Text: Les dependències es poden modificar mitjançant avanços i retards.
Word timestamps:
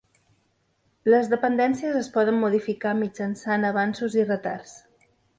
Les 1.13 1.27
dependències 1.33 1.99
es 1.99 2.09
poden 2.15 2.39
modificar 2.43 2.93
mitjançant 3.01 3.67
avanços 3.69 4.17
i 4.21 4.25
retards. 4.31 4.73